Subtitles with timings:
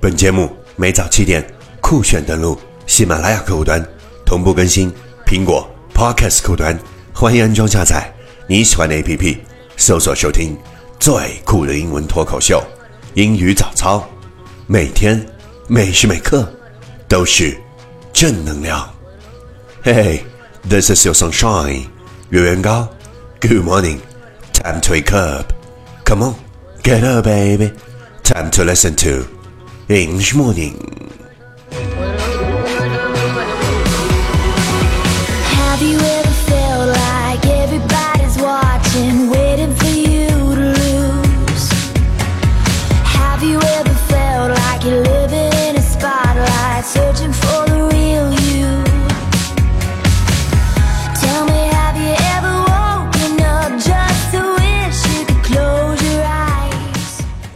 [0.00, 1.46] 本节目每早七点
[1.80, 3.82] 酷炫登录喜马拉雅客户端，
[4.24, 4.92] 同步更新
[5.26, 6.78] 苹果 Podcast 客户端，
[7.12, 8.12] 欢迎安装下载
[8.46, 9.38] 你喜欢的 APP，
[9.76, 10.56] 搜索收听
[10.98, 11.12] 最
[11.44, 12.62] 酷的英文脱口秀，
[13.14, 14.06] 英语早操，
[14.66, 15.24] 每天
[15.66, 16.50] 每时每刻
[17.06, 17.56] 都是
[18.12, 18.97] 正能量。
[19.84, 20.26] Hey,
[20.64, 21.90] this is your sunshine,
[22.30, 22.92] Yuan Gao.
[23.40, 24.02] Good morning.
[24.52, 25.52] Time to wake up.
[26.04, 26.34] Come on,
[26.82, 27.72] get up, baby.
[28.24, 29.26] Time to listen to
[29.88, 30.97] English morning.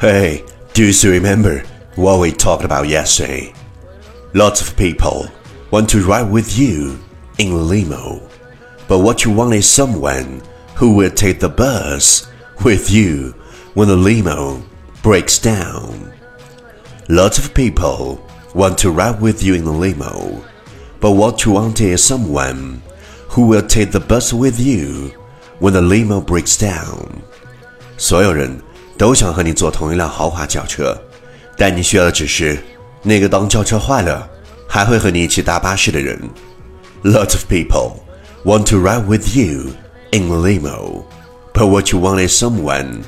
[0.00, 1.62] Hey, do you remember
[1.96, 3.54] what we talked about yesterday?
[4.34, 5.28] Lots of people
[5.70, 6.98] want to ride with you
[7.38, 8.28] in a limo,
[8.88, 10.42] but what you want is someone
[10.74, 12.30] who will take the bus
[12.64, 13.34] with you
[13.74, 14.62] when the limo
[15.02, 16.12] breaks down.
[17.08, 20.44] Lots of people want to ride with you in the limo,
[21.00, 22.82] but what you want is someone
[23.28, 25.08] who will take the bus with you
[25.58, 27.22] when the limo breaks down.
[27.96, 28.60] 所有人
[28.98, 30.96] 都想和你坐同一辆豪华轿车，
[31.56, 32.58] 但你需要的只是
[33.02, 34.28] 那个当轿车坏了
[34.68, 36.18] 还会和你一起搭巴士的人。
[37.02, 38.00] Lots of people
[38.44, 39.72] want to ride with you
[40.10, 41.04] in a limo,
[41.52, 43.02] but what you want is someone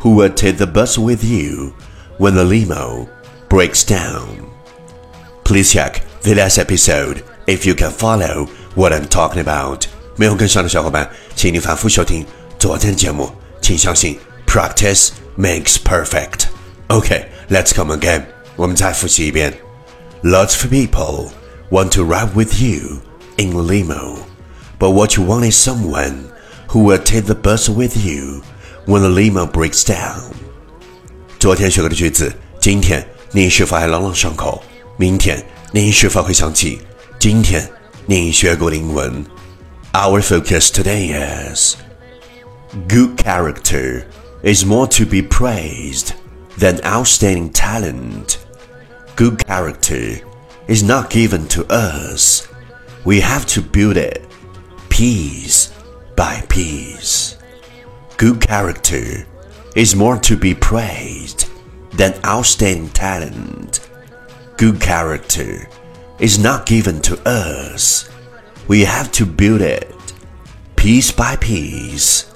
[0.00, 1.72] who will take the bus with you
[2.18, 3.06] when the limo
[3.48, 4.26] breaks down.
[5.44, 9.84] Please check the last episode if you can follow what I'm talking about.
[10.16, 12.24] 没有跟上的小伙伴，请你反复收听
[12.58, 13.30] 昨天节目。
[13.62, 16.48] 请相信，practice makes perfect.
[16.88, 18.24] Okay, let's come again.
[18.56, 19.52] 我们再复习一遍。
[20.22, 21.30] Lots of people
[21.70, 23.00] want to ride with you
[23.36, 24.18] in a limo,
[24.78, 26.30] but what you want is someone
[26.68, 28.42] who will take the bus with you
[28.86, 30.32] when the limo breaks down.
[31.38, 34.62] 昨天学过的句子，今天你是否还朗朗上口？
[34.96, 36.80] 明天你是否会想起
[37.18, 37.68] 今天
[38.06, 39.24] 你学过的英文？
[39.92, 41.12] Our focus today
[41.52, 41.76] is
[42.88, 44.04] good character
[44.42, 46.14] is more to be praised
[46.58, 48.44] than outstanding talent.
[49.16, 50.18] Good character
[50.68, 52.48] is not given to us.
[53.04, 54.22] We have to build it
[54.88, 55.72] piece
[56.16, 57.36] by piece.
[58.16, 59.26] Good character
[59.74, 61.50] is more to be praised
[61.92, 63.80] than outstanding talent.
[64.56, 65.68] Good character
[66.18, 68.08] is not given to us.
[68.68, 69.94] We have to build it
[70.76, 72.26] piece by piece.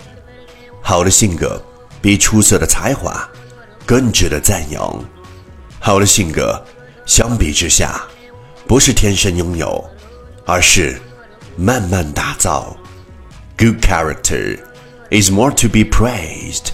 [0.82, 1.62] 好的性格
[2.04, 3.28] 比出色的才华
[3.84, 5.04] 更值得赞扬。
[5.78, 6.62] 好的性格
[7.06, 8.02] 相比之下，
[8.66, 9.84] 不是天生拥有，
[10.46, 11.00] 而是
[11.56, 12.76] 慢慢打造。
[13.56, 14.58] Good character
[15.10, 16.70] is more to be praised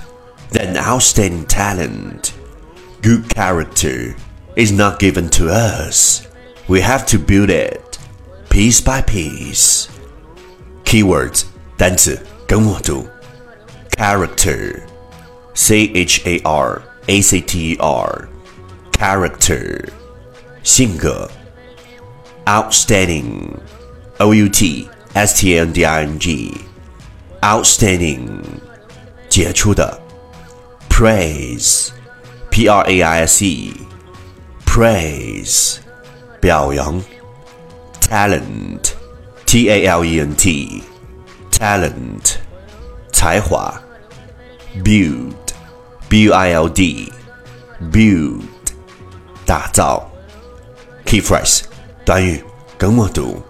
[0.53, 2.31] than outstanding talent.
[3.03, 4.15] Good character
[4.56, 6.23] is not given to us.
[6.67, 7.99] We have to build it
[8.49, 9.87] piece by piece.
[10.85, 11.43] Keywords
[11.77, 13.09] 单词跟我读，
[13.97, 14.81] character,
[15.61, 18.29] c h a r a c t e r,
[18.93, 19.88] character
[20.62, 21.31] 性格，
[22.47, 23.56] outstanding,
[24.19, 26.53] o u t s t a n d i n g,
[27.41, 28.41] outstanding
[29.29, 30.00] 杰出的，
[30.88, 31.91] praise,
[32.50, 33.73] p r a i s e,
[34.65, 35.77] praise
[36.41, 37.03] 表扬，
[38.00, 38.93] talent
[39.47, 40.83] T A L E N T
[41.50, 42.37] talent
[43.12, 43.81] 才华
[44.85, 45.40] build
[46.11, 47.12] B U I L D
[47.93, 48.43] build
[49.44, 50.11] 打造
[51.05, 51.62] key phrase
[52.05, 52.43] 短语
[52.79, 53.43] 跟我读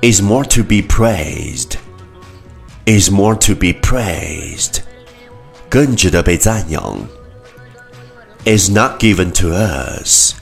[0.00, 1.76] is more to be praised
[2.86, 4.80] is more to be praised
[5.68, 6.98] 更值得被赞扬
[8.44, 10.34] is not given to us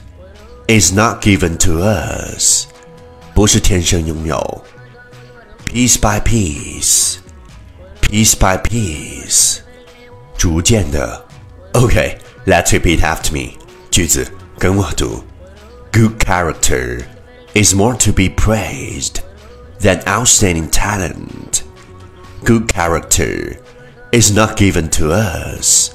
[0.67, 2.65] is not given to us
[3.33, 4.63] 不是天生拥有
[5.65, 7.17] piece by piece
[8.01, 9.59] piece by piece
[10.37, 11.25] 逐渐的
[11.73, 13.57] OK let's repeat after me
[13.89, 14.25] 句子
[14.57, 15.23] 跟我读
[15.91, 17.03] Good character
[17.53, 19.19] is more to be praised
[19.79, 21.63] than outstanding talent.
[22.45, 23.57] Good character
[24.11, 25.93] is not given to us.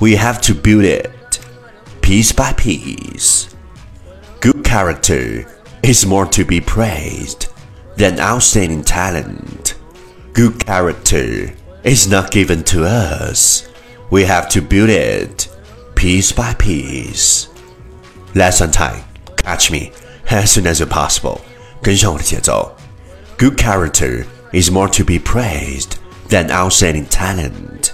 [0.00, 1.40] We have to build it
[2.00, 3.54] piece by piece.
[4.40, 5.44] Good character
[5.82, 7.48] is more to be praised
[7.96, 9.74] than outstanding talent.
[10.32, 11.52] Good character
[11.82, 13.68] is not given to us.
[14.10, 15.48] We have to build it
[15.94, 17.48] piece by piece.
[18.34, 19.02] Lesson time.
[19.36, 19.92] Catch me
[20.30, 21.40] as soon as possible.
[21.82, 22.76] 跟上我的节奏。
[23.38, 25.98] Good character is more to be praised
[26.28, 27.92] than outstanding talent.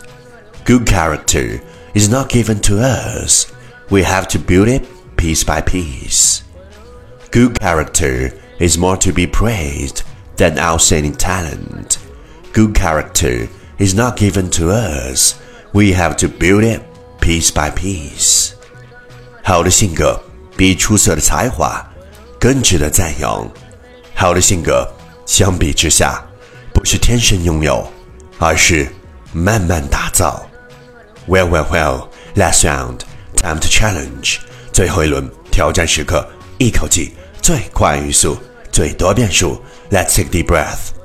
[0.64, 1.60] Good character
[1.94, 3.52] is not given to us.
[3.90, 4.86] We have to build it
[5.16, 6.42] piece by piece.
[7.30, 10.02] Good character is more to be praised
[10.36, 11.98] than outstanding talent.
[12.52, 13.48] Good character
[13.78, 15.40] is not given to us.
[15.76, 16.82] We have to build it
[17.20, 18.50] piece by piece.
[19.42, 20.20] 好的性格
[20.56, 21.84] 比出色的才华
[22.38, 23.50] 更值得赞扬。
[24.14, 24.86] 好的性格
[25.26, 26.22] 相比之下，
[26.72, 27.90] 不是天生拥有，
[28.38, 28.86] 而是
[29.32, 30.46] 慢慢打造。
[31.26, 32.08] Well, well, well.
[32.34, 33.00] Last round,
[33.36, 34.38] time to challenge.
[34.72, 36.26] 最后一轮挑战时刻，
[36.58, 38.38] 一口气最快语速，
[38.70, 39.62] 最多变数。
[39.90, 40.95] Let's take a deep breath.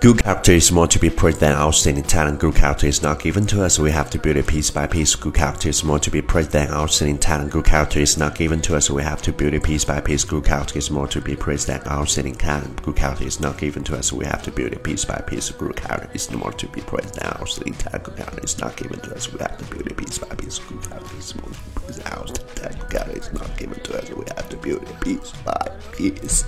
[0.00, 2.40] Good character is more to be praised than outstanding talent.
[2.40, 3.78] Good character is not given to us.
[3.78, 5.14] We have to build it piece by piece.
[5.14, 7.50] Good character is more to be praised than outstanding talent.
[7.50, 8.88] Good character is not given to us.
[8.88, 10.24] We have to build it piece by piece.
[10.24, 12.82] Good character is more to be praised than outstanding talent.
[12.82, 14.10] Good character is not given to us.
[14.10, 15.50] We have to build it piece by piece.
[15.50, 18.04] Good character is more to be praised than outstanding talent.
[18.04, 19.30] Good character is not given to us.
[19.30, 20.58] We have to build it piece by piece.
[20.60, 22.78] Good character is more to be praised than outstanding talent.
[22.80, 24.08] Good character is not given to us.
[24.08, 26.44] We have to build it piece by piece.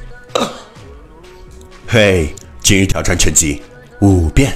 [1.89, 3.61] 嘿，今日挑战成绩
[4.01, 4.53] 五遍，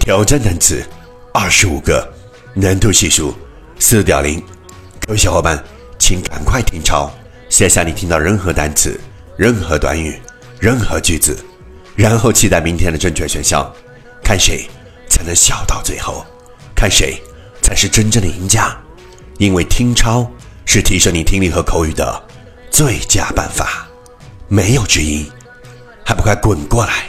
[0.00, 0.84] 挑战单词
[1.32, 2.06] 二十五个，
[2.52, 3.32] 难度系数
[3.78, 4.42] 四点零。
[5.06, 5.62] 各位小伙伴，
[5.96, 7.08] 请赶快听抄，
[7.48, 8.98] 写下你听到任何单词、
[9.36, 10.20] 任何短语、
[10.58, 11.38] 任何句子，
[11.94, 13.72] 然后期待明天的正确选项，
[14.22, 14.68] 看谁
[15.08, 16.26] 才能笑到最后，
[16.74, 17.22] 看谁
[17.62, 18.76] 才是真正的赢家。
[19.38, 20.28] 因为听抄
[20.66, 22.20] 是提升你听力和口语的
[22.68, 23.86] 最佳办法，
[24.48, 25.30] 没有之一。
[26.04, 27.04] 还不快滚过来！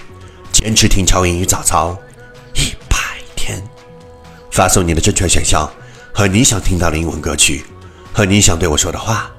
[0.56, 1.98] 坚持听超英语早操
[2.54, 2.98] 一百
[3.36, 3.62] 天，
[4.52, 5.70] 发送你的正确选项
[6.14, 7.66] 和你想听到的英文歌曲
[8.14, 9.30] 和你想对我说的话，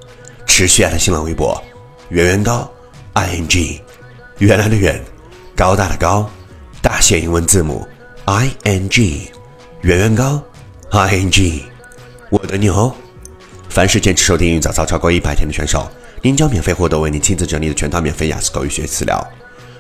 [0.46, 1.60] 持续爱的新浪微博
[2.10, 2.70] 圆圆高
[3.14, 3.80] i n g，
[4.38, 5.02] 原来的圆，
[5.56, 6.30] 高大的高，
[6.82, 7.88] 大写英文字母
[8.26, 9.30] i n g，
[9.80, 10.40] 圆圆高
[10.90, 11.64] i n g，
[12.28, 12.94] 我等你哦！
[13.70, 19.26] 凡是坚持收听英语早操超过一百天的选手，您将免费获得为您亲自整理的全套免费雅思口语学习资料。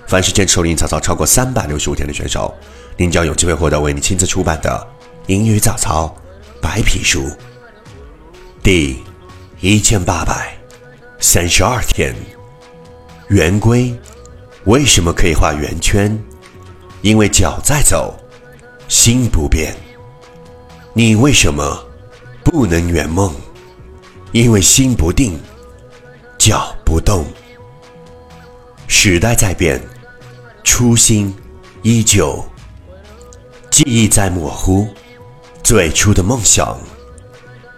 [0.06, 2.54] 凡是坚持收听早操超过三百六十五天的选手，
[2.96, 4.86] 您将有机会获得为你亲自出版的
[5.26, 6.14] 英语早操
[6.62, 7.28] 白皮书。
[8.62, 9.02] 第
[9.60, 10.56] 一千八百
[11.18, 12.14] 三十二天，
[13.28, 13.92] 圆规
[14.64, 16.16] 为什么可以画圆圈？
[17.02, 18.14] 因为脚在走，
[18.86, 19.74] 心不变。
[20.92, 21.84] 你为什么
[22.44, 23.34] 不能圆梦？
[24.30, 25.38] 因为心不定，
[26.38, 27.24] 脚不动。
[28.86, 29.80] 时代在变。
[30.68, 31.32] 初心
[31.82, 32.44] 依旧，
[33.70, 34.88] 记忆在模糊，
[35.62, 36.76] 最初的梦想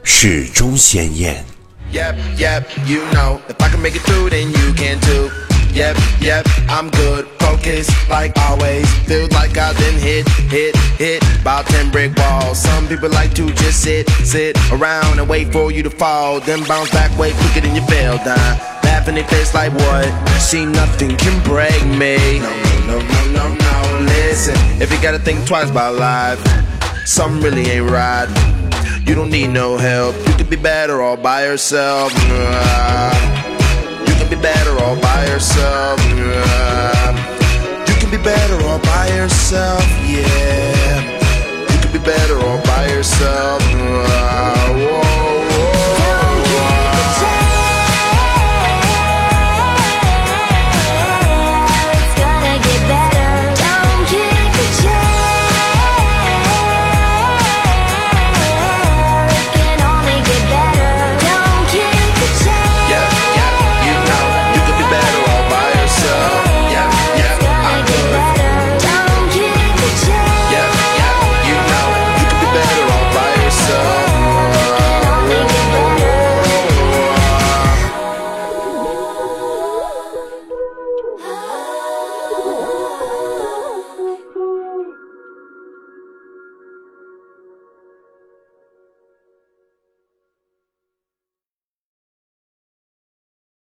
[0.03, 1.45] 始终鲜艳。
[1.93, 5.31] Yep, yep, you know, if I can make it through, then you can too.
[5.75, 7.27] Yep, yep, I'm good.
[7.49, 8.87] focused like always.
[9.07, 12.59] Feels like I've been hit, hit, hit by 10 brick walls.
[12.59, 16.41] Some people like to just sit, sit around and wait for you to fall.
[16.41, 18.59] Then bounce back way quicker than you fell down.
[18.85, 20.07] Laugh in their face like what?
[20.39, 22.41] See, nothing can break me.
[22.89, 23.99] No, no, no, no.
[24.07, 26.41] Listen, if you gotta think twice about life,
[27.05, 28.27] something really ain't right.
[29.07, 30.17] You don't need no help.
[30.27, 32.11] You could be better all by yourself.
[32.15, 32.29] You
[34.19, 36.01] can be better all by yourself.
[37.89, 39.85] You can be better all by yourself.
[40.09, 41.03] Yeah.
[41.71, 43.63] You can be better all by yourself.